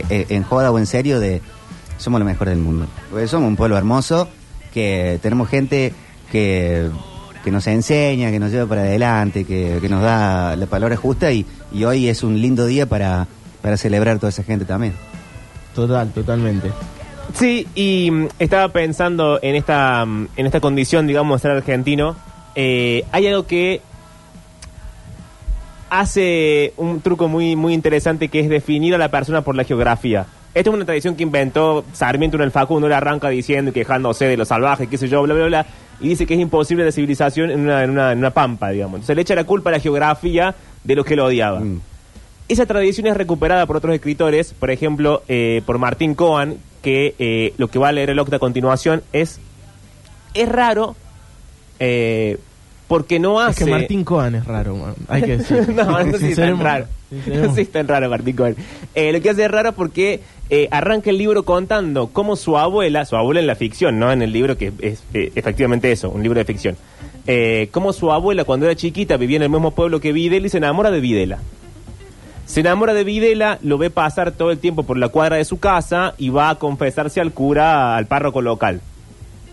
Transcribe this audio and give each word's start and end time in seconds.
eh, 0.00 0.04
eh, 0.10 0.26
en 0.30 0.42
joda 0.42 0.70
o 0.70 0.78
en 0.78 0.86
serio 0.86 1.20
de 1.20 1.40
somos 1.98 2.20
los 2.20 2.26
mejores 2.26 2.54
del 2.54 2.62
mundo. 2.62 2.86
Porque 3.10 3.28
somos 3.28 3.48
un 3.48 3.56
pueblo 3.56 3.76
hermoso, 3.76 4.28
que 4.72 5.18
tenemos 5.22 5.48
gente 5.48 5.92
que, 6.30 6.90
que 7.44 7.50
nos 7.50 7.66
enseña, 7.66 8.30
que 8.30 8.40
nos 8.40 8.50
lleva 8.50 8.66
para 8.66 8.82
adelante, 8.82 9.44
que, 9.44 9.78
que 9.80 9.88
nos 9.88 10.02
da 10.02 10.56
la 10.56 10.66
palabra 10.66 10.96
justa 10.96 11.30
y, 11.30 11.46
y 11.72 11.84
hoy 11.84 12.08
es 12.08 12.22
un 12.22 12.40
lindo 12.40 12.66
día 12.66 12.86
para, 12.86 13.26
para 13.62 13.76
celebrar 13.76 14.18
toda 14.18 14.30
esa 14.30 14.42
gente 14.42 14.64
también. 14.64 14.94
Total, 15.74 16.10
totalmente. 16.12 16.70
Sí, 17.32 17.66
y 17.74 18.10
mm, 18.10 18.28
estaba 18.38 18.68
pensando 18.68 19.38
en 19.42 19.54
esta, 19.56 20.04
mm, 20.04 20.28
en 20.36 20.46
esta 20.46 20.60
condición, 20.60 21.06
digamos, 21.06 21.40
de 21.40 21.48
ser 21.48 21.56
argentino. 21.56 22.16
Eh, 22.54 23.04
hay 23.10 23.26
algo 23.26 23.46
que 23.46 23.80
hace 26.00 26.72
un 26.76 27.00
truco 27.00 27.28
muy, 27.28 27.54
muy 27.54 27.72
interesante 27.72 28.28
que 28.28 28.40
es 28.40 28.48
definir 28.48 28.94
a 28.94 28.98
la 28.98 29.10
persona 29.10 29.42
por 29.42 29.54
la 29.54 29.64
geografía. 29.64 30.26
Esta 30.52 30.70
es 30.70 30.74
una 30.74 30.84
tradición 30.84 31.14
que 31.16 31.22
inventó 31.22 31.84
Sarmiento 31.92 32.36
en 32.36 32.42
el 32.42 32.50
Facundo, 32.50 32.88
le 32.88 32.94
arranca 32.94 33.28
diciendo 33.28 33.70
y 33.70 33.74
quejándose 33.74 34.26
de 34.26 34.36
los 34.36 34.48
salvajes, 34.48 34.88
qué 34.88 34.98
sé 34.98 35.08
yo, 35.08 35.22
bla, 35.22 35.34
bla, 35.34 35.46
bla, 35.46 35.66
y 36.00 36.08
dice 36.08 36.26
que 36.26 36.34
es 36.34 36.40
imposible 36.40 36.84
la 36.84 36.92
civilización 36.92 37.50
en 37.50 37.60
una, 37.60 37.84
en 37.84 37.90
una, 37.90 38.12
en 38.12 38.18
una 38.18 38.30
pampa, 38.30 38.70
digamos. 38.70 38.96
Entonces 38.96 39.16
le 39.16 39.22
echa 39.22 39.34
la 39.34 39.44
culpa 39.44 39.70
a 39.70 39.72
la 39.72 39.80
geografía 39.80 40.54
de 40.82 40.94
los 40.96 41.04
que 41.04 41.16
lo 41.16 41.26
odiaban. 41.26 41.74
Mm. 41.74 41.80
Esa 42.48 42.66
tradición 42.66 43.06
es 43.06 43.16
recuperada 43.16 43.66
por 43.66 43.76
otros 43.76 43.94
escritores, 43.94 44.52
por 44.52 44.70
ejemplo, 44.70 45.22
eh, 45.28 45.62
por 45.64 45.78
Martín 45.78 46.14
Cohen, 46.14 46.58
que 46.82 47.14
eh, 47.18 47.54
lo 47.56 47.68
que 47.68 47.78
va 47.78 47.88
a 47.88 47.92
leer 47.92 48.10
el 48.10 48.18
Octa 48.18 48.36
a 48.36 48.40
continuación 48.40 49.02
es. 49.12 49.40
Es 50.34 50.48
raro. 50.48 50.94
eh, 51.78 52.38
porque 52.88 53.18
no 53.18 53.40
Es 53.42 53.48
hace. 53.50 53.64
que 53.64 53.70
Martín 53.70 54.04
Cohen 54.04 54.34
es 54.34 54.44
raro, 54.46 54.76
man. 54.76 54.94
Hay 55.08 55.22
que 55.22 55.38
decir. 55.38 55.68
no, 55.74 56.04
no 56.04 56.18
sí 56.18 56.26
es 56.28 56.36
tan 56.36 56.60
raro. 56.60 56.86
No 57.10 57.54
sí 57.54 57.62
es 57.62 57.72
tan 57.72 57.88
raro 57.88 58.10
Martín 58.10 58.36
Cohen. 58.36 58.56
Eh, 58.94 59.12
lo 59.12 59.20
que 59.20 59.30
hace 59.30 59.44
es 59.44 59.50
raro 59.50 59.72
porque 59.72 60.20
eh, 60.50 60.68
arranca 60.70 61.10
el 61.10 61.18
libro 61.18 61.44
contando 61.44 62.08
cómo 62.08 62.36
su 62.36 62.58
abuela, 62.58 63.04
su 63.04 63.16
abuela 63.16 63.40
en 63.40 63.46
la 63.46 63.54
ficción, 63.54 63.98
no 63.98 64.12
en 64.12 64.20
el 64.22 64.32
libro 64.32 64.58
que 64.58 64.72
es 64.80 65.02
eh, 65.14 65.32
efectivamente 65.34 65.90
eso, 65.92 66.10
un 66.10 66.22
libro 66.22 66.38
de 66.38 66.44
ficción. 66.44 66.76
Cómo 67.70 67.94
su 67.94 68.12
abuela 68.12 68.44
cuando 68.44 68.66
era 68.66 68.74
chiquita 68.74 69.16
vivía 69.16 69.36
en 69.38 69.44
el 69.44 69.48
mismo 69.50 69.70
pueblo 69.70 69.98
que 69.98 70.12
Videla 70.12 70.46
y 70.46 70.50
se 70.50 70.58
enamora 70.58 70.90
de 70.90 71.00
Videla. 71.00 71.38
Se 72.44 72.60
enamora 72.60 72.92
de 72.92 73.02
Videla, 73.04 73.58
lo 73.62 73.78
ve 73.78 73.88
pasar 73.88 74.32
todo 74.32 74.50
el 74.50 74.58
tiempo 74.58 74.82
por 74.82 74.98
la 74.98 75.08
cuadra 75.08 75.36
de 75.36 75.46
su 75.46 75.58
casa 75.58 76.14
y 76.18 76.28
va 76.28 76.50
a 76.50 76.54
confesarse 76.56 77.22
al 77.22 77.32
cura, 77.32 77.96
al 77.96 78.06
párroco 78.06 78.42
local. 78.42 78.82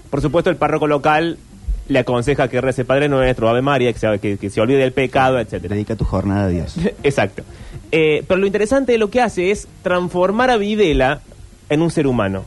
Por 0.09 0.19
supuesto, 0.21 0.49
el 0.49 0.57
párroco 0.57 0.87
local 0.87 1.37
le 1.87 1.99
aconseja 1.99 2.47
que 2.47 2.61
rece 2.61 2.85
Padre 2.85 3.09
Nuestro, 3.09 3.49
Ave 3.49 3.61
María, 3.61 3.91
que 3.91 3.99
se, 3.99 4.19
que- 4.19 4.37
que 4.37 4.49
se 4.49 4.61
olvide 4.61 4.77
del 4.79 4.93
pecado, 4.93 5.39
etcétera. 5.39 5.75
Dedica 5.75 5.95
tu 5.95 6.05
jornada 6.05 6.45
a 6.45 6.47
Dios. 6.47 6.75
Exacto. 7.03 7.43
Eh, 7.91 8.23
pero 8.27 8.39
lo 8.39 8.45
interesante 8.47 8.93
de 8.93 8.97
lo 8.97 9.09
que 9.09 9.21
hace 9.21 9.51
es 9.51 9.67
transformar 9.83 10.49
a 10.49 10.57
Videla 10.57 11.21
en 11.69 11.81
un 11.81 11.91
ser 11.91 12.07
humano. 12.07 12.45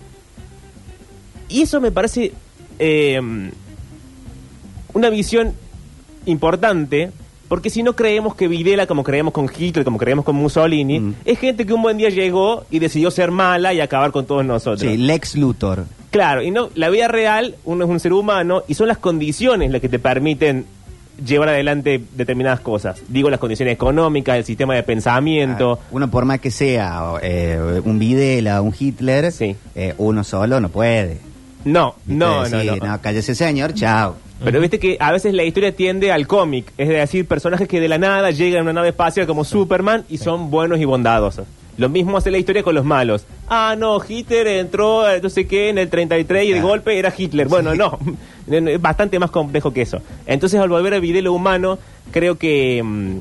Y 1.48 1.62
eso 1.62 1.80
me 1.80 1.92
parece 1.92 2.32
eh, 2.78 3.20
una 4.94 5.10
visión 5.10 5.52
importante, 6.26 7.10
porque 7.54 7.70
si 7.70 7.84
no 7.84 7.94
creemos 7.94 8.34
que 8.34 8.48
Videla, 8.48 8.88
como 8.88 9.04
creemos 9.04 9.32
con 9.32 9.48
Hitler, 9.56 9.84
como 9.84 9.96
creemos 9.96 10.24
con 10.24 10.34
Mussolini, 10.34 10.98
Mm. 10.98 11.14
es 11.24 11.38
gente 11.38 11.64
que 11.64 11.72
un 11.72 11.82
buen 11.82 11.96
día 11.96 12.08
llegó 12.08 12.64
y 12.68 12.80
decidió 12.80 13.12
ser 13.12 13.30
mala 13.30 13.72
y 13.72 13.80
acabar 13.80 14.10
con 14.10 14.26
todos 14.26 14.44
nosotros. 14.44 14.80
Sí, 14.80 14.96
Lex 14.96 15.36
Luthor. 15.36 15.84
Claro, 16.10 16.42
y 16.42 16.50
no, 16.50 16.70
la 16.74 16.90
vida 16.90 17.06
real, 17.06 17.54
uno 17.64 17.84
es 17.84 17.90
un 17.92 18.00
ser 18.00 18.12
humano 18.12 18.64
y 18.66 18.74
son 18.74 18.88
las 18.88 18.98
condiciones 18.98 19.70
las 19.70 19.80
que 19.80 19.88
te 19.88 20.00
permiten 20.00 20.66
llevar 21.24 21.48
adelante 21.50 22.02
determinadas 22.16 22.58
cosas. 22.58 23.00
Digo, 23.06 23.30
las 23.30 23.38
condiciones 23.38 23.72
económicas, 23.74 24.36
el 24.36 24.44
sistema 24.44 24.74
de 24.74 24.82
pensamiento. 24.82 25.78
Ah, 25.80 25.86
Uno 25.92 26.10
por 26.10 26.24
más 26.24 26.40
que 26.40 26.50
sea 26.50 27.04
eh, 27.22 27.80
un 27.84 28.00
Videla, 28.00 28.60
un 28.62 28.74
Hitler, 28.76 29.30
Sí. 29.30 29.54
eh, 29.76 29.94
uno 29.98 30.24
solo 30.24 30.58
no 30.58 30.70
puede. 30.70 31.18
No, 31.64 31.94
no, 32.06 32.46
no, 32.48 32.60
sí, 32.60 32.70
no. 32.82 33.00
cállese 33.00 33.34
señor, 33.34 33.74
chao. 33.74 34.16
Pero 34.42 34.60
viste 34.60 34.78
que 34.78 34.96
a 35.00 35.12
veces 35.12 35.32
la 35.32 35.44
historia 35.44 35.74
tiende 35.74 36.12
al 36.12 36.26
cómic, 36.26 36.72
es 36.76 36.88
decir, 36.88 37.26
personajes 37.26 37.66
que 37.66 37.80
de 37.80 37.88
la 37.88 37.98
nada 37.98 38.30
llegan 38.30 38.60
a 38.60 38.62
una 38.62 38.72
nave 38.74 38.88
espacial 38.90 39.26
como 39.26 39.44
Superman 39.44 40.04
y 40.10 40.18
son 40.18 40.50
buenos 40.50 40.80
y 40.80 40.84
bondadosos. 40.84 41.46
Lo 41.76 41.88
mismo 41.88 42.16
hace 42.16 42.30
la 42.30 42.38
historia 42.38 42.62
con 42.62 42.74
los 42.74 42.84
malos. 42.84 43.26
Ah, 43.48 43.74
no, 43.76 44.00
Hitler 44.06 44.46
entró, 44.46 45.10
eh, 45.10 45.20
no 45.20 45.28
sé 45.28 45.46
qué, 45.46 45.70
en 45.70 45.78
el 45.78 45.88
33 45.88 46.46
y 46.46 46.52
de 46.52 46.60
golpe 46.60 46.98
era 46.98 47.12
Hitler. 47.16 47.48
Bueno, 47.48 47.74
no, 47.74 47.98
es 48.46 48.80
bastante 48.80 49.18
más 49.18 49.30
complejo 49.30 49.72
que 49.72 49.82
eso. 49.82 50.00
Entonces, 50.26 50.60
al 50.60 50.68
volver 50.68 50.94
a 50.94 51.00
Videlo 51.00 51.32
humano, 51.32 51.78
creo 52.12 52.38
que, 52.38 52.80
mm, 52.82 53.18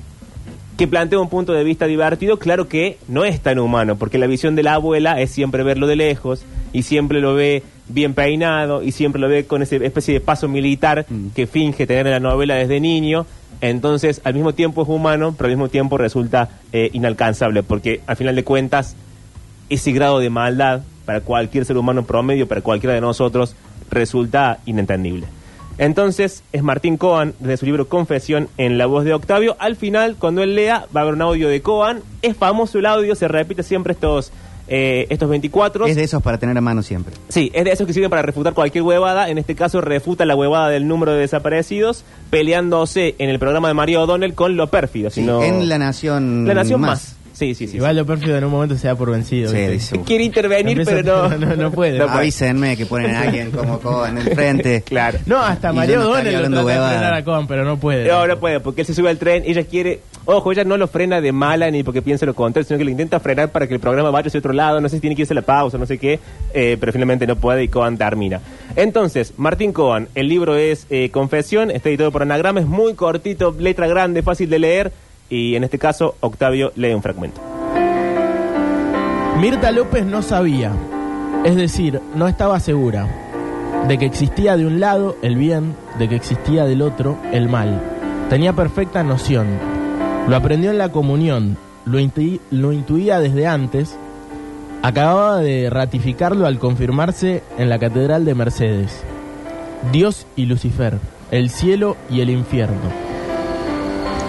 que 0.78 0.88
plantea 0.88 1.20
un 1.20 1.30
punto 1.30 1.54
de 1.54 1.64
vista 1.64 1.86
divertido. 1.86 2.38
Claro 2.40 2.68
que 2.68 2.98
no 3.08 3.26
es 3.26 3.40
tan 3.42 3.60
humano, 3.60 3.96
porque 3.98 4.18
la 4.18 4.28
visión 4.28 4.56
de 4.56 4.64
la 4.64 4.74
abuela 4.76 5.20
es 5.22 5.32
siempre 5.32 5.64
verlo 5.64 5.88
de 5.88 5.96
lejos 5.96 6.44
y 6.72 6.84
siempre 6.84 7.20
lo 7.22 7.36
ve 7.36 7.64
bien 7.90 8.14
peinado 8.14 8.82
y 8.82 8.92
siempre 8.92 9.20
lo 9.22 9.28
ve 9.28 9.46
con 9.46 9.62
esa 9.62 9.76
especie 9.76 10.14
de 10.16 10.22
paso 10.22 10.48
militar 10.48 11.06
Mm. 11.10 11.28
que 11.36 11.48
finge 11.48 11.86
tener 11.86 12.08
en 12.08 12.14
la 12.14 12.20
novela 12.20 12.56
desde 12.56 12.80
niño. 12.80 13.26
Entonces, 13.62 14.22
al 14.24 14.34
mismo 14.34 14.54
tiempo 14.54 14.82
es 14.84 14.90
humano, 14.90 15.36
pero 15.38 15.48
al 15.48 15.56
mismo 15.56 15.70
tiempo 15.70 15.98
resulta 15.98 16.50
eh, 16.72 16.90
inalcanzable, 16.94 17.64
porque 17.64 18.02
al 18.08 18.16
final 18.16 18.36
de 18.36 18.44
cuentas, 18.44 18.96
ese 19.70 19.92
grado 19.92 20.20
de 20.20 20.30
maldad 20.30 20.82
para 21.06 21.22
cualquier 21.22 21.66
ser 21.66 21.78
humano 21.78 22.04
promedio, 22.04 22.48
para 22.48 22.62
cualquiera 22.62 22.94
de 22.94 23.02
nosotros, 23.02 23.56
resulta 23.90 24.60
inentendible. 24.66 25.28
Entonces, 25.84 26.44
es 26.54 26.64
Martín 26.64 26.98
Coan, 26.98 27.34
desde 27.40 27.58
su 27.58 27.66
libro 27.66 27.88
Confesión, 27.88 28.48
en 28.58 28.78
la 28.78 28.86
voz 28.86 29.04
de 29.06 29.14
Octavio. 29.14 29.56
Al 29.60 29.76
final, 29.76 30.16
cuando 30.18 30.42
él 30.44 30.56
lea, 30.56 30.86
va 30.96 31.02
a 31.02 31.04
haber 31.04 31.16
un 31.16 31.22
audio 31.22 31.50
de 31.50 31.62
Coan. 31.62 32.02
Es 32.22 32.38
famoso 32.38 32.80
el 32.80 32.86
audio, 32.86 33.16
se 33.16 33.28
repite 33.28 33.64
siempre 33.64 33.94
estos, 33.94 34.32
eh, 34.68 35.08
estos 35.10 35.30
24. 35.30 35.86
Es 35.86 35.96
de 35.96 36.04
esos 36.04 36.24
para 36.24 36.38
tener 36.38 36.58
a 36.58 36.62
mano 36.62 36.82
siempre. 36.84 37.14
Sí, 37.28 37.52
es 37.54 37.66
de 37.66 37.72
esos 37.72 37.86
que 37.86 37.94
sirven 37.94 38.10
para 38.10 38.22
refutar 38.22 38.54
cualquier 38.54 38.84
huevada. 38.84 39.30
En 39.30 39.38
este 39.38 39.56
caso, 39.56 39.82
refuta 39.82 40.26
la 40.26 40.36
huevada 40.36 40.70
del 40.70 40.88
número 40.88 41.12
de 41.14 41.20
desaparecidos, 41.20 42.06
peleándose 42.30 43.16
en 43.20 43.30
el 43.30 43.40
programa 43.40 43.68
de 43.68 43.74
Mario 43.74 44.04
O'Donnell 44.04 44.34
con 44.36 44.56
lo 44.56 44.68
pérfido. 44.68 45.10
Sí, 45.10 45.22
sino- 45.22 45.44
En 45.44 45.68
La 45.70 45.78
Nación 45.80 46.46
La 46.48 46.54
Nación 46.54 46.82
más. 46.82 47.18
Sí, 47.34 47.56
sí, 47.56 47.68
sí. 47.68 47.78
Igual 47.78 47.96
lo 47.98 48.06
pérfido 48.06 48.38
en 48.38 48.44
un 48.44 48.52
momento 48.52 48.78
se 48.78 48.88
da 48.88 48.96
por 48.96 49.10
vencido. 49.12 49.50
Sí, 49.50 49.56
¿viste? 49.58 49.72
dice. 49.72 50.00
Quiere 50.02 50.24
intervenir, 50.24 50.80
Empieza- 50.80 50.92
pero 51.04 51.30
no. 51.30 51.38
no, 51.46 51.56
no 51.56 51.72
puede. 51.72 51.98
No 51.98 52.06
puede. 52.06 52.18
Avísenme 52.20 52.78
que 52.78 52.86
ponen 52.86 53.14
a 53.16 53.22
alguien 53.22 53.52
como 53.52 53.80
Coa 53.80 54.10
en 54.10 54.20
el 54.20 54.34
frente. 54.36 54.82
Claro. 54.86 55.20
No, 55.26 55.40
hasta 55.42 55.72
Y 55.72 55.76
Mario 55.76 55.96
yo 55.96 56.04
no 56.04 56.10
estaría 56.18 56.32
Donel 56.34 56.34
lo 56.34 56.38
hablando 56.38 56.58
trata 56.58 56.70
de 56.72 56.78
huevada. 56.78 56.98
frenar 57.00 57.14
a 57.16 57.24
Cohen, 57.26 57.48
pero 57.48 57.66
no 57.66 57.78
puede. 57.80 58.08
No, 58.08 58.28
no 58.28 58.38
puede, 58.40 58.60
porque 58.60 58.82
él 58.82 58.88
se 58.88 58.94
sube 58.94 59.10
al 59.10 59.18
tren, 59.18 59.44
ella 59.46 59.64
quiere, 59.64 60.02
ojo, 60.26 60.52
ella 60.52 60.64
no 60.64 60.78
lo 60.78 60.88
frena 60.88 61.20
de 61.22 61.32
mala 61.32 61.70
ni 61.72 61.84
porque 61.84 62.02
piense 62.02 62.26
lo 62.26 62.34
contrario, 62.36 62.68
sino 62.68 62.78
que 62.78 62.84
lo 62.86 62.92
intenta 62.92 63.20
frenar 63.20 63.52
para 63.52 63.66
que 63.68 63.74
el 63.74 63.80
programa 63.80 64.12
vaya 64.12 64.28
hacia 64.28 64.38
otro 64.40 64.54
lado, 64.54 64.80
no 64.80 64.88
sé 64.90 64.98
si 64.98 65.02
tiene 65.02 65.16
que 65.16 65.24
irse 65.24 65.34
a 65.34 65.36
la 65.36 65.42
pausa, 65.42 65.78
no 65.78 65.86
sé 65.88 65.98
qué, 65.98 66.20
eh, 66.54 66.78
pero 66.80 66.92
finalmente 66.92 67.26
no 67.26 67.36
puede 67.36 67.64
y 67.64 67.68
Coan 67.68 67.98
termina. 67.98 68.40
Entonces, 68.76 69.34
Martín 69.38 69.74
Coan, 69.74 70.08
el 70.16 70.28
libro 70.28 70.56
es 70.56 70.86
eh, 70.90 71.10
Confesión, 71.10 71.72
está 71.72 71.90
editado 71.90 72.12
por 72.12 72.22
Anagrama, 72.22 72.60
es 72.60 72.68
muy 72.68 72.94
cortito, 72.94 73.56
letra 73.58 73.88
grande, 73.88 74.22
fácil 74.22 74.50
de 74.50 74.60
leer, 74.60 74.92
y 75.34 75.56
en 75.56 75.64
este 75.64 75.80
caso, 75.80 76.16
Octavio 76.20 76.72
lee 76.76 76.94
un 76.94 77.02
fragmento. 77.02 77.42
Mirta 79.40 79.72
López 79.72 80.06
no 80.06 80.22
sabía, 80.22 80.72
es 81.44 81.56
decir, 81.56 82.00
no 82.16 82.28
estaba 82.28 82.60
segura 82.60 83.08
de 83.88 83.98
que 83.98 84.06
existía 84.06 84.56
de 84.56 84.66
un 84.68 84.80
lado 84.80 85.18
el 85.24 85.36
bien, 85.36 85.76
de 85.98 86.08
que 86.08 86.16
existía 86.16 86.66
del 86.66 86.82
otro 86.82 87.18
el 87.32 87.50
mal. 87.50 87.82
Tenía 88.30 88.54
perfecta 88.54 89.04
noción. 89.04 89.48
Lo 90.30 90.36
aprendió 90.36 90.70
en 90.72 90.78
la 90.78 90.90
comunión, 90.90 91.58
lo, 91.86 92.00
intu- 92.00 92.40
lo 92.52 92.72
intuía 92.72 93.20
desde 93.20 93.48
antes. 93.48 93.98
Acababa 94.84 95.38
de 95.40 95.70
ratificarlo 95.70 96.46
al 96.46 96.60
confirmarse 96.60 97.42
en 97.58 97.70
la 97.70 97.80
Catedral 97.80 98.24
de 98.26 98.36
Mercedes. 98.36 99.04
Dios 99.92 100.28
y 100.36 100.46
Lucifer, 100.46 101.00
el 101.32 101.50
cielo 101.50 101.98
y 102.10 102.22
el 102.22 102.30
infierno. 102.30 103.03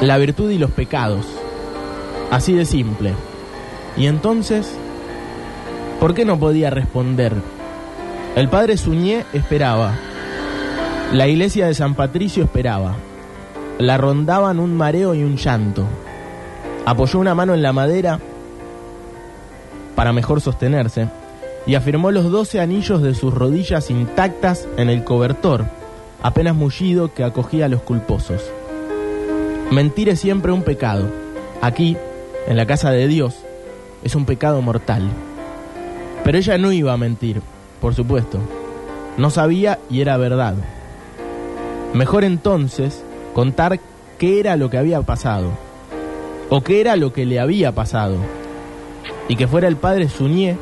La 0.00 0.19
virtud 0.19 0.50
y 0.50 0.59
los 0.59 0.71
pecados. 0.71 1.27
Así 2.31 2.53
de 2.53 2.65
simple. 2.65 3.12
Y 3.97 4.06
entonces, 4.06 4.77
¿por 6.01 6.15
qué 6.15 6.24
no 6.24 6.39
podía 6.39 6.71
responder? 6.71 7.33
El 8.34 8.48
padre 8.48 8.77
Suñé 8.77 9.24
esperaba. 9.33 9.95
La 11.13 11.28
iglesia 11.28 11.66
de 11.66 11.74
San 11.74 11.95
Patricio 11.95 12.45
esperaba. 12.45 12.97
La 13.78 13.97
rondaban 13.97 14.59
un 14.59 14.77
mareo 14.77 15.15
y 15.15 15.22
un 15.22 15.36
llanto. 15.36 15.84
Apoyó 16.84 17.21
una 17.21 17.34
mano 17.34 17.54
en 17.54 17.63
la 17.63 17.72
madera 17.72 18.19
para 19.95 20.13
mejor 20.13 20.41
sostenerse 20.41 21.09
y 21.66 21.77
afirmó 21.77 22.10
los 22.10 22.30
doce 22.30 22.60
anillos 22.60 23.01
de 23.01 23.15
sus 23.15 23.33
rodillas 23.33 23.91
intactas 23.91 24.69
en 24.77 24.91
el 24.91 25.04
cobertor, 25.04 25.66
apenas 26.22 26.54
mullido 26.54 27.15
que 27.15 27.24
acogía 27.24 27.66
a 27.66 27.69
los 27.69 27.83
culposos. 27.83 28.42
Mentir 29.71 30.09
es 30.09 30.21
siempre 30.21 30.53
un 30.53 30.63
pecado. 30.63 31.07
Aquí, 31.61 31.97
en 32.47 32.57
la 32.57 32.66
casa 32.66 32.91
de 32.91 33.09
Dios, 33.09 33.34
es 34.03 34.15
un 34.15 34.27
pecado 34.27 34.61
mortal. 34.63 35.03
Pero 36.22 36.39
ella 36.39 36.59
no 36.59 36.72
iba 36.72 36.93
a 36.93 36.97
mentir, 36.97 37.41
por 37.81 37.95
supuesto. 37.95 38.39
No 39.16 39.31
sabía 39.31 39.78
y 39.91 40.01
era 40.01 40.16
verdad. 40.16 40.55
Mejor 41.93 42.25
entonces 42.25 43.03
contar 43.34 43.81
qué 44.19 44.41
era 44.41 44.57
lo 44.57 44.71
que 44.71 44.78
había 44.78 45.01
pasado. 45.03 45.51
O 46.51 46.63
qué 46.63 46.81
era 46.81 46.97
lo 46.97 47.13
que 47.13 47.25
le 47.25 47.41
había 47.41 47.72
pasado. 47.72 48.17
y 49.28 49.37
que 49.37 49.49
fuera 49.49 49.69
el 49.69 49.77
padre 49.77 50.09
Suñé, 50.09 50.57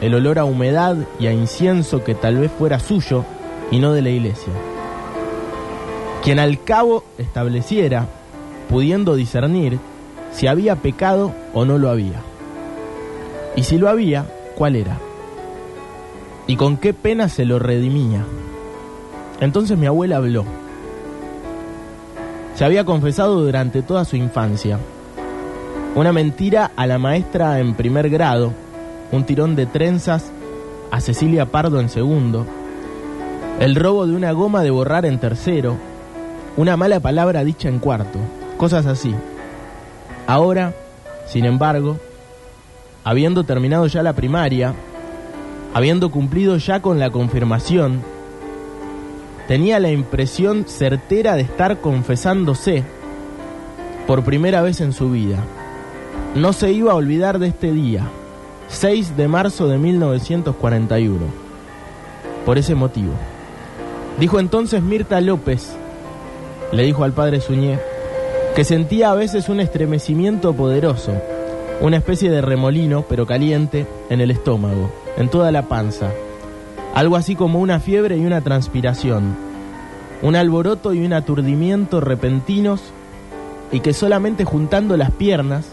el 0.00 0.14
olor 0.14 0.38
a 0.38 0.44
humedad 0.44 0.96
y 1.18 1.26
a 1.26 1.32
incienso 1.32 2.04
que 2.04 2.14
tal 2.14 2.36
vez 2.36 2.50
fuera 2.52 2.78
suyo 2.78 3.24
y 3.70 3.78
no 3.78 3.92
de 3.92 4.02
la 4.02 4.10
iglesia. 4.10 4.52
Quien 6.22 6.38
al 6.38 6.62
cabo 6.62 7.04
estableciera, 7.16 8.06
pudiendo 8.68 9.16
discernir, 9.16 9.78
si 10.32 10.46
había 10.46 10.76
pecado 10.76 11.32
o 11.54 11.64
no 11.64 11.78
lo 11.78 11.90
había. 11.90 12.20
Y 13.56 13.62
si 13.64 13.78
lo 13.78 13.88
había, 13.88 14.26
¿cuál 14.54 14.76
era? 14.76 14.98
¿Y 16.46 16.56
con 16.56 16.76
qué 16.76 16.94
pena 16.94 17.28
se 17.28 17.44
lo 17.44 17.58
redimía? 17.58 18.24
Entonces 19.40 19.76
mi 19.76 19.86
abuela 19.86 20.16
habló. 20.16 20.44
Se 22.54 22.64
había 22.64 22.84
confesado 22.84 23.40
durante 23.40 23.82
toda 23.82 24.04
su 24.04 24.16
infancia. 24.16 24.78
Una 25.94 26.12
mentira 26.12 26.70
a 26.76 26.86
la 26.86 26.98
maestra 26.98 27.60
en 27.60 27.74
primer 27.74 28.10
grado, 28.10 28.52
un 29.12 29.24
tirón 29.24 29.56
de 29.56 29.66
trenzas 29.66 30.30
a 30.90 31.00
Cecilia 31.00 31.46
Pardo 31.46 31.80
en 31.80 31.88
segundo, 31.88 32.46
el 33.60 33.74
robo 33.74 34.06
de 34.06 34.14
una 34.14 34.32
goma 34.32 34.62
de 34.62 34.70
borrar 34.70 35.04
en 35.04 35.18
tercero, 35.18 35.76
una 36.56 36.76
mala 36.76 37.00
palabra 37.00 37.44
dicha 37.44 37.68
en 37.68 37.78
cuarto, 37.78 38.18
cosas 38.58 38.84
así. 38.84 39.14
Ahora, 40.26 40.74
sin 41.26 41.46
embargo, 41.46 41.96
habiendo 43.04 43.44
terminado 43.44 43.86
ya 43.86 44.02
la 44.02 44.12
primaria, 44.12 44.74
habiendo 45.72 46.10
cumplido 46.10 46.58
ya 46.58 46.82
con 46.82 46.98
la 46.98 47.08
confirmación, 47.08 48.02
tenía 49.46 49.80
la 49.80 49.90
impresión 49.90 50.66
certera 50.66 51.36
de 51.36 51.42
estar 51.42 51.80
confesándose 51.80 52.84
por 54.06 54.24
primera 54.24 54.60
vez 54.60 54.82
en 54.82 54.92
su 54.92 55.10
vida. 55.10 55.38
No 56.34 56.52
se 56.52 56.72
iba 56.72 56.92
a 56.92 56.96
olvidar 56.96 57.38
de 57.38 57.48
este 57.48 57.72
día, 57.72 58.06
6 58.68 59.16
de 59.16 59.28
marzo 59.28 59.68
de 59.68 59.78
1941. 59.78 61.18
Por 62.44 62.58
ese 62.58 62.74
motivo. 62.74 63.12
Dijo 64.18 64.40
entonces 64.40 64.82
Mirta 64.82 65.20
López, 65.20 65.74
le 66.72 66.82
dijo 66.82 67.04
al 67.04 67.12
padre 67.12 67.40
Suñé, 67.40 67.78
que 68.58 68.64
sentía 68.64 69.12
a 69.12 69.14
veces 69.14 69.48
un 69.48 69.60
estremecimiento 69.60 70.52
poderoso, 70.52 71.12
una 71.80 71.98
especie 71.98 72.28
de 72.28 72.40
remolino, 72.40 73.04
pero 73.08 73.24
caliente, 73.24 73.86
en 74.10 74.20
el 74.20 74.32
estómago, 74.32 74.90
en 75.16 75.28
toda 75.28 75.52
la 75.52 75.68
panza. 75.68 76.10
Algo 76.92 77.14
así 77.14 77.36
como 77.36 77.60
una 77.60 77.78
fiebre 77.78 78.16
y 78.16 78.26
una 78.26 78.40
transpiración, 78.40 79.36
un 80.22 80.34
alboroto 80.34 80.92
y 80.92 81.06
un 81.06 81.12
aturdimiento 81.12 82.00
repentinos, 82.00 82.80
y 83.70 83.78
que 83.78 83.92
solamente 83.92 84.44
juntando 84.44 84.96
las 84.96 85.12
piernas, 85.12 85.68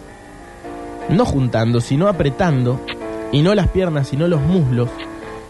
no 1.10 1.26
juntando, 1.26 1.82
sino 1.82 2.08
apretando, 2.08 2.80
y 3.32 3.42
no 3.42 3.56
las 3.56 3.70
piernas, 3.70 4.10
sino 4.10 4.28
los 4.28 4.42
muslos, 4.42 4.92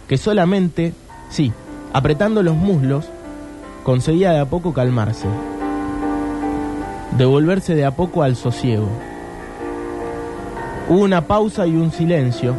que 0.08 0.16
solamente, 0.16 0.94
sí, 1.30 1.52
apretando 1.92 2.44
los 2.44 2.56
muslos, 2.56 3.10
conseguía 3.84 4.32
de 4.32 4.40
a 4.40 4.46
poco 4.46 4.74
calmarse, 4.74 5.28
devolverse 7.17 7.75
de 7.75 7.85
a 7.85 7.91
poco 7.91 8.23
al 8.23 8.35
sosiego. 8.35 8.89
Hubo 10.89 11.01
una 11.01 11.27
pausa 11.27 11.65
y 11.65 11.75
un 11.75 11.91
silencio 11.91 12.56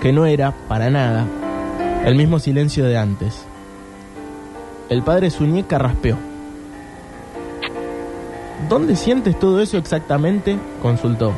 que 0.00 0.12
no 0.12 0.26
era, 0.26 0.54
para 0.68 0.90
nada, 0.90 1.26
el 2.04 2.14
mismo 2.14 2.38
silencio 2.38 2.84
de 2.84 2.98
antes. 2.98 3.46
El 4.88 5.02
padre 5.02 5.30
Suñé 5.30 5.64
carraspeó. 5.64 6.16
¿Dónde 8.68 8.96
sientes 8.96 9.38
todo 9.38 9.60
eso 9.60 9.78
exactamente? 9.78 10.58
consultó. 10.82 11.32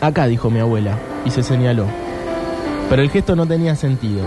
Acá, 0.00 0.26
dijo 0.26 0.50
mi 0.50 0.60
abuela, 0.60 0.98
y 1.24 1.30
se 1.30 1.42
señaló. 1.42 1.86
Pero 2.88 3.02
el 3.02 3.10
gesto 3.10 3.36
no 3.36 3.46
tenía 3.46 3.76
sentido. 3.76 4.24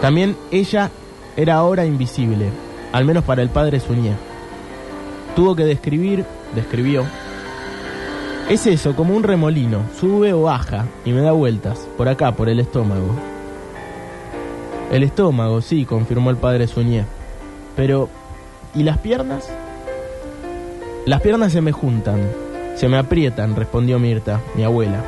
También 0.00 0.36
ella 0.50 0.90
era 1.36 1.54
ahora 1.54 1.86
invisible, 1.86 2.50
al 2.92 3.04
menos 3.04 3.24
para 3.24 3.42
el 3.42 3.50
padre 3.50 3.80
Suñé. 3.80 4.14
Tuvo 5.36 5.54
que 5.54 5.66
describir, 5.66 6.24
describió. 6.54 7.04
Es 8.48 8.66
eso, 8.66 8.96
como 8.96 9.14
un 9.14 9.22
remolino, 9.22 9.82
sube 10.00 10.32
o 10.32 10.42
baja 10.42 10.86
y 11.04 11.12
me 11.12 11.20
da 11.20 11.32
vueltas, 11.32 11.86
por 11.98 12.08
acá, 12.08 12.32
por 12.32 12.48
el 12.48 12.58
estómago. 12.58 13.10
El 14.90 15.02
estómago, 15.02 15.60
sí, 15.60 15.84
confirmó 15.84 16.30
el 16.30 16.38
padre 16.38 16.66
Suñé. 16.66 17.04
Pero, 17.76 18.08
¿y 18.74 18.82
las 18.82 18.96
piernas? 18.96 19.50
Las 21.04 21.20
piernas 21.20 21.52
se 21.52 21.60
me 21.60 21.72
juntan, 21.72 22.20
se 22.74 22.88
me 22.88 22.96
aprietan, 22.96 23.56
respondió 23.56 23.98
Mirta, 23.98 24.40
mi 24.54 24.64
abuela. 24.64 25.04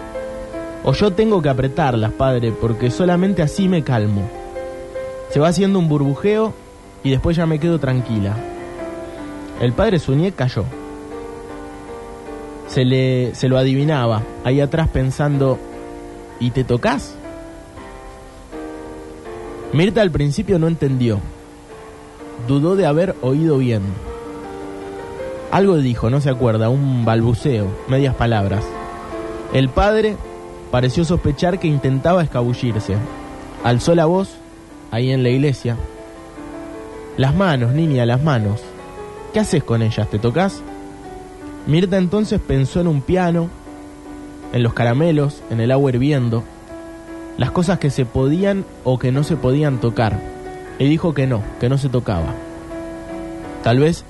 O 0.85 0.93
yo 0.93 1.11
tengo 1.13 1.41
que 1.41 1.49
apretarlas, 1.49 2.13
padre, 2.13 2.53
porque 2.53 2.91
solamente 2.91 3.41
así 3.41 3.67
me 3.67 3.83
calmo. 3.83 4.29
Se 5.31 5.41
va 5.41 5.49
haciendo 5.49 5.79
un 5.79 5.89
burbujeo 5.89 6.53
y 7.03 7.11
después 7.13 7.35
ya 7.35 7.47
me 7.47 7.59
quedo 7.59 7.79
tranquila. 7.81 8.37
El 9.61 9.73
padre 9.73 9.99
Suñé 9.99 10.33
cayó. 10.33 10.65
Se, 12.69 12.85
le, 12.85 13.35
se 13.35 13.49
lo 13.49 13.59
adivinaba, 13.59 14.23
ahí 14.45 14.61
atrás 14.61 14.89
pensando, 14.89 15.59
¿y 16.39 16.51
te 16.51 16.65
tocas? 16.65 17.15
Mirta 19.73 20.01
al 20.01 20.11
principio 20.11 20.59
no 20.59 20.69
entendió. 20.69 21.19
Dudó 22.47 22.77
de 22.77 22.87
haber 22.87 23.17
oído 23.21 23.59
bien. 23.59 23.83
Algo 25.51 25.77
dijo, 25.79 26.09
no 26.09 26.21
se 26.21 26.31
acuerda, 26.31 26.69
un 26.69 27.05
balbuceo, 27.05 27.67
medias 27.89 28.15
palabras. 28.15 28.65
El 29.53 29.71
padre 29.71 30.17
pareció 30.71 31.05
sospechar 31.05 31.59
que 31.59 31.69
intentaba 31.69 32.23
escabullirse. 32.23 32.97
Alzó 33.65 33.95
la 33.95 34.07
voz, 34.07 34.37
ahí 34.91 35.11
en 35.11 35.23
la 35.23 35.31
iglesia. 35.31 35.77
Las 37.17 37.35
manos, 37.35 37.73
niña, 37.73 38.07
las 38.07 38.23
manos. 38.23 38.61
¿Qué 39.33 39.41
haces 39.41 39.63
con 39.63 39.83
ellas? 39.83 40.09
¿Te 40.09 40.19
tocas? 40.19 40.63
Mirta 41.67 41.99
entonces 41.99 42.41
pensó 42.41 42.81
en 42.81 42.89
un 42.89 43.03
piano, 43.03 43.51
en 44.53 44.63
los 44.63 44.73
caramelos, 44.73 45.43
en 45.51 45.61
el 45.61 45.71
agua 45.71 45.91
hirviendo, 45.91 46.43
las 47.37 47.51
cosas 47.51 47.79
que 47.79 47.91
se 47.91 48.07
podían 48.07 48.65
o 48.85 48.99
que 48.99 49.13
no 49.13 49.23
se 49.23 49.37
podían 49.37 49.79
tocar, 49.79 50.19
y 50.79 50.89
dijo 50.89 51.13
que 51.13 51.27
no, 51.27 51.43
que 51.61 51.69
no 51.69 51.77
se 51.77 51.91
tocaba. 51.91 52.35
Tal 53.63 53.81
vez 53.81 54.05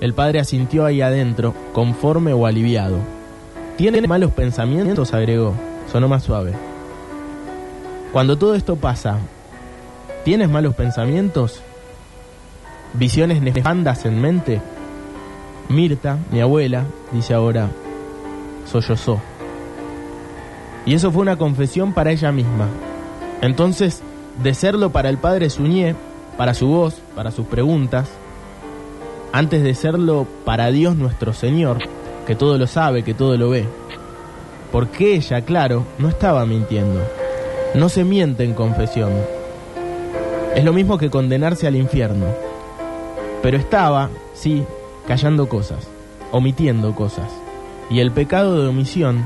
el 0.00 0.12
padre 0.12 0.40
asintió 0.40 0.84
ahí 0.84 1.00
adentro, 1.00 1.54
conforme 1.72 2.32
o 2.32 2.46
aliviado. 2.46 2.98
¿Tiene 3.76 4.06
malos 4.06 4.32
pensamientos? 4.32 5.14
agregó, 5.14 5.54
sonó 5.90 6.08
más 6.08 6.24
suave. 6.24 6.52
Cuando 8.12 8.36
todo 8.36 8.54
esto 8.54 8.76
pasa, 8.76 9.18
¿tienes 10.24 10.50
malos 10.50 10.74
pensamientos? 10.74 11.62
¿Visiones 12.94 13.42
nefastas 13.42 14.06
en 14.06 14.20
mente? 14.20 14.62
Mirta, 15.68 16.18
mi 16.30 16.40
abuela, 16.40 16.84
dice 17.10 17.34
ahora, 17.34 17.68
sollozó. 18.70 19.20
Y 20.86 20.94
eso 20.94 21.10
fue 21.10 21.22
una 21.22 21.36
confesión 21.36 21.92
para 21.92 22.12
ella 22.12 22.30
misma. 22.30 22.68
Entonces, 23.40 24.02
de 24.42 24.54
serlo 24.54 24.90
para 24.90 25.08
el 25.08 25.18
padre 25.18 25.50
Suñé, 25.50 25.96
para 26.36 26.54
su 26.54 26.68
voz, 26.68 27.00
para 27.16 27.32
sus 27.32 27.46
preguntas, 27.46 28.08
antes 29.32 29.64
de 29.64 29.74
serlo 29.74 30.28
para 30.44 30.70
Dios 30.70 30.94
nuestro 30.94 31.32
Señor, 31.32 31.78
que 32.28 32.36
todo 32.36 32.58
lo 32.58 32.68
sabe, 32.68 33.02
que 33.02 33.14
todo 33.14 33.36
lo 33.36 33.50
ve. 33.50 33.66
Porque 34.70 35.14
ella, 35.16 35.40
claro, 35.40 35.84
no 35.98 36.08
estaba 36.08 36.46
mintiendo. 36.46 37.00
No 37.74 37.88
se 37.88 38.04
miente 38.04 38.44
en 38.44 38.54
confesión. 38.54 39.12
Es 40.54 40.64
lo 40.64 40.72
mismo 40.72 40.96
que 40.96 41.10
condenarse 41.10 41.66
al 41.66 41.74
infierno. 41.74 42.43
Pero 43.44 43.58
estaba, 43.58 44.08
sí, 44.32 44.64
callando 45.06 45.50
cosas, 45.50 45.86
omitiendo 46.32 46.94
cosas. 46.94 47.30
Y 47.90 48.00
el 48.00 48.10
pecado 48.10 48.62
de 48.62 48.68
omisión, 48.68 49.22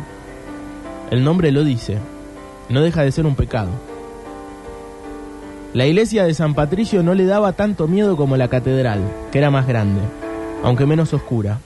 el 1.12 1.22
nombre 1.22 1.52
lo 1.52 1.62
dice, 1.62 1.98
no 2.68 2.82
deja 2.82 3.02
de 3.02 3.12
ser 3.12 3.26
un 3.26 3.36
pecado. 3.36 3.70
La 5.72 5.86
iglesia 5.86 6.24
de 6.24 6.34
San 6.34 6.54
Patricio 6.54 7.04
no 7.04 7.14
le 7.14 7.26
daba 7.26 7.52
tanto 7.52 7.86
miedo 7.86 8.16
como 8.16 8.36
la 8.36 8.48
catedral, 8.48 9.02
que 9.30 9.38
era 9.38 9.52
más 9.52 9.68
grande, 9.68 10.00
aunque 10.64 10.84
menos 10.84 11.14
oscura. 11.14 11.60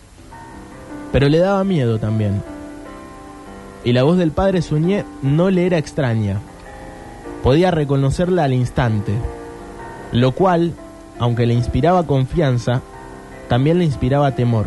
Pero 1.11 1.30
le 1.30 1.38
daba 1.38 1.64
miedo 1.64 1.99
también. 1.99 2.42
Y 3.82 3.94
la 3.94 4.02
voz 4.02 4.18
del 4.18 4.32
padre 4.32 4.61
Suñé 4.61 5.06
no 5.23 5.49
le 5.49 5.64
era 5.64 5.78
extraña. 5.78 6.38
Podía 7.42 7.71
reconocerla 7.71 8.44
al 8.44 8.52
instante, 8.52 9.14
lo 10.12 10.32
cual 10.32 10.75
aunque 11.19 11.47
le 11.47 11.54
inspiraba 11.54 12.07
confianza, 12.07 12.83
también 13.49 13.78
le 13.78 13.85
inspiraba 13.85 14.35
temor. 14.35 14.66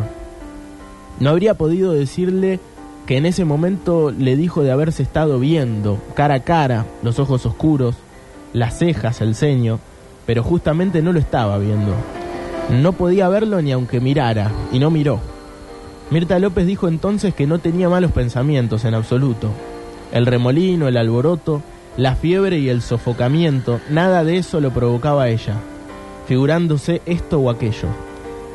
No 1.20 1.30
habría 1.30 1.54
podido 1.54 1.94
decirle 1.94 2.60
que 3.06 3.18
en 3.18 3.26
ese 3.26 3.46
momento 3.46 4.12
le 4.12 4.36
dijo 4.36 4.64
de 4.64 4.72
haberse 4.72 5.04
estado 5.04 5.40
viendo, 5.40 6.00
cara 6.16 6.36
a 6.36 6.40
cara, 6.42 6.86
los 7.04 7.20
ojos 7.20 7.46
oscuros, 7.46 7.96
las 8.54 8.78
cejas, 8.78 9.22
el 9.22 9.36
ceño, 9.36 9.80
pero 10.26 10.44
justamente 10.44 11.02
no 11.02 11.14
lo 11.14 11.20
estaba 11.20 11.58
viendo. 11.58 11.94
No 12.70 12.94
podía 12.94 13.30
verlo 13.30 13.62
ni 13.62 13.72
aunque 13.72 14.00
mirara, 14.00 14.52
y 14.72 14.80
no 14.80 14.90
miró. 14.90 15.20
Mirta 16.10 16.40
López 16.40 16.66
dijo 16.66 16.88
entonces 16.88 17.34
que 17.34 17.48
no 17.48 17.60
tenía 17.60 17.90
malos 17.90 18.12
pensamientos 18.12 18.86
en 18.86 18.94
absoluto. 18.94 19.50
El 20.12 20.26
remolino, 20.26 20.88
el 20.88 20.98
alboroto, 20.98 21.62
la 21.98 22.16
fiebre 22.16 22.60
y 22.60 22.70
el 22.70 22.82
sofocamiento, 22.82 23.80
nada 23.90 24.24
de 24.24 24.38
eso 24.38 24.60
lo 24.60 24.72
provocaba 24.72 25.30
ella, 25.30 25.56
figurándose 26.28 27.02
esto 27.06 27.40
o 27.40 27.50
aquello. 27.50 27.88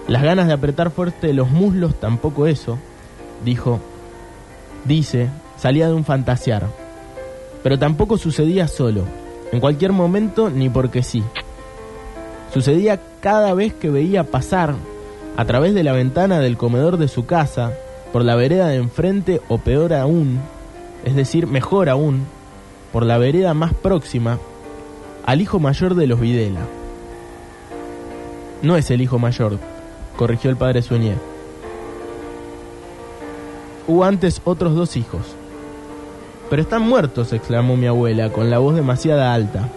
Las 0.08 0.22
ganas 0.22 0.46
de 0.46 0.52
apretar 0.52 0.90
fuerte 0.90 1.32
los 1.32 1.50
muslos, 1.50 1.94
tampoco 1.94 2.46
eso, 2.46 2.78
dijo, 3.44 3.80
dice, 4.84 5.28
salía 5.56 5.88
de 5.88 5.94
un 5.94 6.04
fantasear. 6.04 6.66
Pero 7.62 7.78
tampoco 7.78 8.16
sucedía 8.16 8.66
solo, 8.66 9.04
en 9.52 9.60
cualquier 9.60 9.92
momento 9.92 10.50
ni 10.50 10.68
porque 10.68 11.02
sí. 11.02 11.22
Sucedía 12.52 13.00
cada 13.20 13.54
vez 13.54 13.74
que 13.74 13.90
veía 13.90 14.24
pasar, 14.24 14.74
a 15.36 15.44
través 15.44 15.74
de 15.74 15.84
la 15.84 15.92
ventana 15.92 16.40
del 16.40 16.56
comedor 16.56 16.96
de 16.96 17.08
su 17.08 17.26
casa, 17.26 17.72
por 18.12 18.24
la 18.24 18.34
vereda 18.34 18.66
de 18.66 18.76
enfrente 18.76 19.40
o 19.48 19.58
peor 19.58 19.94
aún, 19.94 20.40
es 21.04 21.14
decir, 21.14 21.46
mejor 21.46 21.88
aún, 21.88 22.26
por 22.92 23.06
la 23.06 23.18
vereda 23.18 23.54
más 23.54 23.72
próxima, 23.72 24.38
al 25.24 25.40
hijo 25.40 25.60
mayor 25.60 25.94
de 25.94 26.08
los 26.08 26.18
Videla. 26.18 26.60
No 28.62 28.76
es 28.76 28.90
el 28.90 29.00
hijo 29.00 29.18
mayor, 29.18 29.58
corrigió 30.16 30.50
el 30.50 30.56
padre 30.56 30.82
Suñé. 30.82 31.14
Hubo 33.86 34.04
antes 34.04 34.42
otros 34.44 34.74
dos 34.74 34.96
hijos. 34.96 35.22
Pero 36.50 36.62
están 36.62 36.82
muertos, 36.82 37.32
exclamó 37.32 37.76
mi 37.76 37.86
abuela, 37.86 38.30
con 38.30 38.50
la 38.50 38.58
voz 38.58 38.74
demasiado 38.74 39.22
alta. 39.22 39.68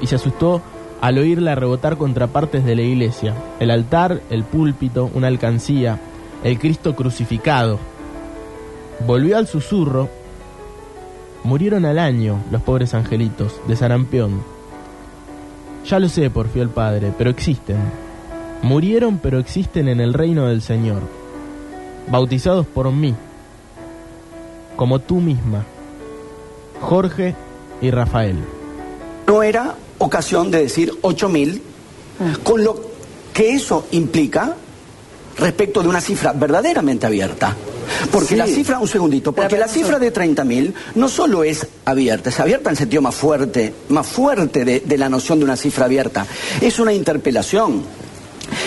Y 0.00 0.06
se 0.06 0.14
asustó 0.14 0.62
al 1.00 1.18
oírla 1.18 1.54
rebotar 1.54 1.98
contra 1.98 2.28
partes 2.28 2.64
de 2.64 2.74
la 2.74 2.82
iglesia, 2.82 3.34
el 3.60 3.70
altar, 3.70 4.22
el 4.30 4.44
púlpito, 4.44 5.10
una 5.12 5.28
alcancía, 5.28 5.98
el 6.42 6.58
Cristo 6.58 6.94
crucificado. 6.96 7.78
Volvió 9.06 9.36
al 9.36 9.46
susurro. 9.46 10.08
Murieron 11.42 11.84
al 11.84 11.98
año 11.98 12.38
los 12.50 12.62
pobres 12.62 12.94
angelitos 12.94 13.60
de 13.68 13.76
sarampión. 13.76 14.53
Ya 15.86 15.98
lo 15.98 16.08
sé, 16.08 16.30
porfió 16.30 16.62
el 16.62 16.70
padre, 16.70 17.12
pero 17.16 17.30
existen. 17.30 17.76
Murieron, 18.62 19.18
pero 19.18 19.38
existen 19.38 19.88
en 19.88 20.00
el 20.00 20.14
reino 20.14 20.46
del 20.48 20.62
Señor, 20.62 21.02
bautizados 22.08 22.66
por 22.66 22.90
mí, 22.90 23.14
como 24.76 24.98
tú 25.00 25.16
misma, 25.16 25.64
Jorge 26.80 27.34
y 27.82 27.90
Rafael. 27.90 28.38
No 29.26 29.42
era 29.42 29.74
ocasión 29.98 30.50
de 30.50 30.62
decir 30.62 30.92
8.000, 31.02 31.60
con 32.42 32.64
lo 32.64 32.80
que 33.34 33.50
eso 33.52 33.86
implica 33.92 34.54
respecto 35.38 35.82
de 35.82 35.88
una 35.88 36.00
cifra 36.00 36.32
verdaderamente 36.32 37.06
abierta. 37.06 37.54
Porque 38.10 38.36
la 38.36 38.46
cifra, 38.46 38.78
un 38.78 38.88
segundito, 38.88 39.32
porque 39.32 39.58
la 39.58 39.68
cifra 39.68 39.98
de 39.98 40.12
30.000 40.12 40.72
no 40.96 41.08
solo 41.08 41.44
es 41.44 41.66
abierta, 41.84 42.30
es 42.30 42.40
abierta 42.40 42.70
en 42.70 42.76
sentido 42.76 43.02
más 43.02 43.14
fuerte, 43.14 43.74
más 43.88 44.06
fuerte 44.06 44.64
de, 44.64 44.80
de 44.80 44.98
la 44.98 45.08
noción 45.08 45.38
de 45.38 45.44
una 45.44 45.56
cifra 45.56 45.84
abierta, 45.86 46.26
es 46.60 46.78
una 46.78 46.92
interpelación 46.92 47.82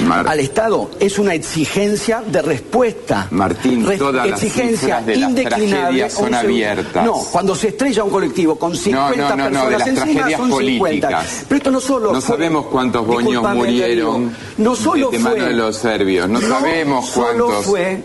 Mar- 0.05 0.27
al 0.27 0.39
Estado 0.39 0.89
es 0.99 1.17
una 1.19 1.33
exigencia 1.35 2.21
de 2.25 2.41
respuesta. 2.41 3.27
Martín, 3.31 3.85
todas 3.97 4.27
las 4.27 4.43
exigencia 4.43 4.79
cifras 4.79 5.05
de 5.05 5.15
las 5.17 5.29
indeclinable. 5.29 5.69
tragedias 5.79 6.13
son 6.13 6.33
abiertas. 6.33 7.05
No, 7.05 7.13
cuando 7.31 7.55
se 7.55 7.69
estrella 7.69 8.03
un 8.03 8.09
colectivo 8.09 8.57
con 8.57 8.75
50 8.75 9.35
no, 9.35 9.35
no, 9.35 9.35
no, 9.37 9.43
de 9.43 9.49
personas 9.49 9.71
las 9.79 9.87
encima 9.87 10.03
tragedias 10.13 10.39
son 10.39 10.49
50. 10.49 10.79
políticas. 10.79 11.45
Pero 11.47 11.57
esto 11.57 11.71
no 11.71 11.79
solo 11.79 12.11
No 12.11 12.21
fue- 12.21 12.35
sabemos 12.35 12.65
cuántos 12.67 13.05
boños 13.07 13.43
murieron 13.55 14.31
no 14.57 14.75
solo 14.75 15.09
de 15.11 15.19
fue, 15.19 15.31
mano 15.31 15.45
de 15.45 15.53
los 15.53 15.75
serbios. 15.77 16.27
No, 16.27 16.41
sabemos 16.41 17.09
solo 17.09 17.45
cuántos. 17.45 17.65
fue 17.65 18.03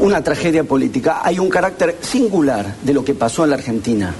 una 0.00 0.22
tragedia 0.22 0.64
política. 0.64 1.20
Hay 1.22 1.38
un 1.38 1.48
carácter 1.48 1.96
singular 2.00 2.74
de 2.82 2.92
lo 2.94 3.04
que 3.04 3.14
pasó 3.14 3.44
en 3.44 3.50
la 3.50 3.56
Argentina. 3.56 4.14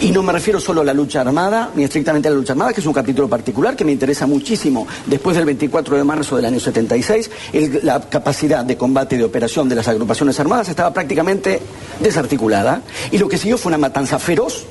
Y 0.00 0.10
no 0.10 0.22
me 0.22 0.32
refiero 0.32 0.60
solo 0.60 0.82
a 0.82 0.84
la 0.84 0.92
lucha 0.92 1.20
armada, 1.22 1.70
ni 1.74 1.84
estrictamente 1.84 2.28
a 2.28 2.30
la 2.30 2.36
lucha 2.36 2.52
armada, 2.52 2.72
que 2.72 2.80
es 2.80 2.86
un 2.86 2.92
capítulo 2.92 3.28
particular 3.28 3.74
que 3.74 3.84
me 3.84 3.92
interesa 3.92 4.26
muchísimo. 4.26 4.86
Después 5.06 5.36
del 5.36 5.46
24 5.46 5.96
de 5.96 6.04
marzo 6.04 6.36
del 6.36 6.44
año 6.44 6.60
76, 6.60 7.30
el- 7.52 7.80
la 7.84 8.00
capacidad 8.00 8.64
de 8.64 8.76
combate 8.76 9.14
y 9.14 9.18
de 9.18 9.24
operación 9.24 9.68
de 9.68 9.76
las 9.76 9.88
agrupaciones 9.88 10.38
armadas 10.40 10.68
estaba 10.68 10.92
prácticamente 10.92 11.60
desarticulada. 12.00 12.82
Y 13.10 13.18
lo 13.18 13.28
que 13.28 13.38
siguió 13.38 13.56
fue 13.56 13.70
una 13.70 13.78
matanza 13.78 14.18
feroz 14.18 14.64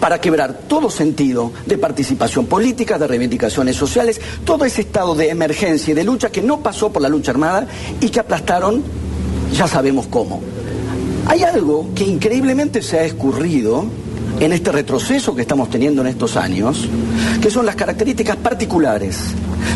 para 0.00 0.20
quebrar 0.20 0.60
todo 0.68 0.90
sentido 0.90 1.52
de 1.66 1.78
participación 1.78 2.46
política, 2.46 2.98
de 2.98 3.06
reivindicaciones 3.06 3.76
sociales, 3.76 4.20
todo 4.44 4.64
ese 4.64 4.82
estado 4.82 5.14
de 5.14 5.28
emergencia 5.30 5.92
y 5.92 5.94
de 5.94 6.04
lucha 6.04 6.30
que 6.30 6.42
no 6.42 6.60
pasó 6.60 6.90
por 6.92 7.02
la 7.02 7.08
lucha 7.08 7.30
armada 7.32 7.66
y 8.00 8.08
que 8.08 8.20
aplastaron, 8.20 8.82
ya 9.54 9.66
sabemos 9.66 10.06
cómo. 10.08 10.40
Hay 11.26 11.42
algo 11.42 11.88
que 11.94 12.04
increíblemente 12.04 12.82
se 12.82 12.98
ha 12.98 13.04
escurrido 13.04 13.86
en 14.40 14.52
este 14.52 14.72
retroceso 14.72 15.34
que 15.34 15.42
estamos 15.42 15.70
teniendo 15.70 16.02
en 16.02 16.08
estos 16.08 16.36
años, 16.36 16.86
que 17.40 17.50
son 17.50 17.64
las 17.64 17.76
características 17.76 18.36
particulares 18.36 19.16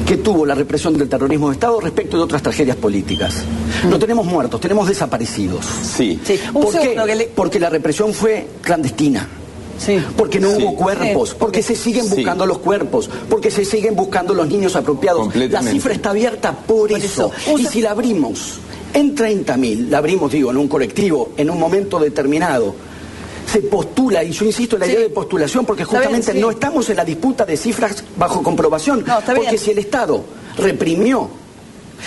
que 0.06 0.16
tuvo 0.16 0.44
la 0.44 0.54
represión 0.54 0.97
del 0.99 1.08
terrorismo 1.08 1.49
de 1.49 1.54
Estado 1.54 1.80
respecto 1.80 2.16
de 2.16 2.23
otras 2.23 2.42
tragedias 2.42 2.76
políticas. 2.76 3.35
No 3.88 3.99
tenemos 3.99 4.26
muertos, 4.26 4.61
tenemos 4.61 4.88
desaparecidos. 4.88 5.64
Sí. 5.97 6.18
¿Por 6.52 6.73
qué? 6.73 6.80
segundo 6.80 7.04
que 7.06 7.14
le- 7.14 7.25
Porque 7.26 7.61
la 7.61 7.70
represión 7.70 8.12
fue 8.12 8.47
clandestina. 8.62 9.28
Sí. 9.78 9.99
Porque 10.16 10.40
no 10.40 10.50
Sí. 10.56 10.62
hubo 10.62 10.75
cuerpos, 10.75 11.35
porque 11.38 11.62
se 11.62 11.76
siguen 11.76 12.04
Sí. 12.08 12.16
buscando 12.16 12.44
los 12.47 12.58
cuerpos, 12.58 13.08
porque 13.28 13.50
se 13.50 13.64
siguen 13.64 13.94
buscando 13.94 14.35
los 14.35 14.49
niños 14.49 14.75
apropiados. 14.75 15.35
La 15.37 15.62
cifra 15.62 15.92
está 15.94 16.11
abierta 16.11 16.52
por, 16.52 16.88
Por 16.88 16.99
eso. 16.99 17.30
Y 17.56 17.64
si 17.66 17.80
la 17.80 17.92
abrimos 17.92 18.58
en 18.99 19.14
30.000, 19.14 19.88
la 19.88 19.99
abrimos, 19.99 20.31
digo, 20.33 20.50
en 20.50 20.57
un 20.57 20.69
colectivo, 20.69 21.33
en 21.37 21.50
un 21.50 21.59
momento 21.59 21.99
determinado, 21.99 22.75
se 23.50 23.61
postula, 23.62 24.23
y 24.23 24.31
yo 24.33 24.45
insisto 24.45 24.76
en 24.76 24.81
la 24.81 24.87
Sí. 24.87 24.93
idea 24.93 25.02
de 25.05 25.11
postulación, 25.11 25.64
porque 25.64 25.85
bien, 25.85 25.90
justamente 25.97 26.33
sí. 26.33 26.38
no 26.38 26.50
estamos 26.50 26.88
en 26.90 26.97
la 26.97 27.05
disputa 27.05 27.47
de 27.47 27.57
cifras 27.57 28.05
bajo 28.17 28.43
comprobación. 28.43 29.05
No, 29.07 29.21
porque 29.25 29.40
bien. 29.40 29.59
si 29.59 29.71
el 29.71 29.78
Estado 29.78 30.23
reprimió 30.59 31.31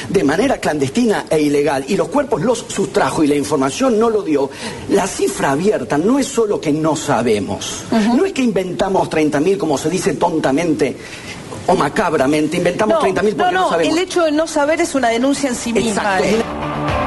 de 0.07 0.23
manera 0.23 0.57
clandestina 0.57 1.25
e 1.29 1.41
ilegal 1.41 1.83
y 1.87 1.97
los 1.97 2.07
cuerpos 2.09 2.41
los 2.41 2.59
sustrajo 2.67 3.23
y 3.23 3.27
la 3.27 3.35
información 3.35 3.99
no 3.99 4.09
lo 4.09 4.21
dio, 4.21 4.49
la 4.89 5.05
cifra 5.07 5.51
abierta 5.51 5.97
no 5.97 6.17
es 6.19 6.27
solo 6.27 6.61
que 6.61 6.71
no 6.71 6.95
sabemos, 6.95 7.83
no 8.15 8.23
es 8.23 8.31
que 8.33 8.41
inventamos 8.43 9.09
30.000 9.09 9.57
como 9.57 9.77
se 9.77 9.89
dice 9.89 10.13
tontamente 10.13 10.95
o 11.71 11.75
macabramente, 11.75 12.57
inventamos 12.57 13.03
30.000 13.03 13.13
porque 13.13 13.33
no, 13.35 13.51
no, 13.51 13.51
no, 13.51 13.69
sabemos. 13.69 13.93
el 13.97 14.03
hecho 14.03 14.23
de 14.23 14.31
no 14.31 14.47
saber 14.47 14.81
es 14.81 14.95
una 14.95 15.09
denuncia 15.09 15.49
en 15.49 15.55
sí 15.55 15.73
misma. 15.73 16.19
Exacto. 16.19 16.25
eh. 16.25 17.00